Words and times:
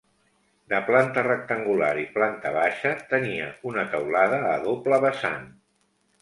De 0.71 0.77
planta 0.85 1.23
rectangular 1.27 1.89
i 2.03 2.05
planta 2.15 2.53
baixa, 2.55 2.95
tenia 3.13 3.51
una 3.73 3.85
teulada 3.93 4.41
a 4.55 4.57
doble 4.65 5.01
vessant. 5.07 5.47